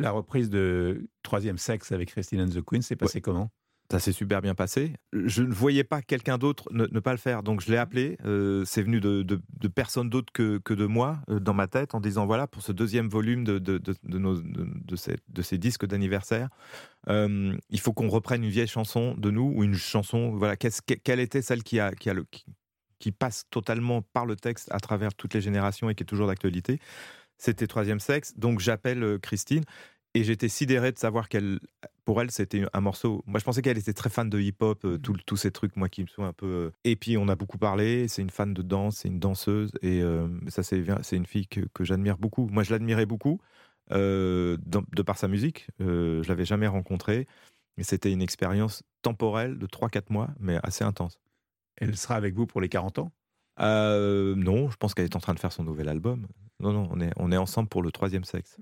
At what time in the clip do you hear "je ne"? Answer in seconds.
5.12-5.52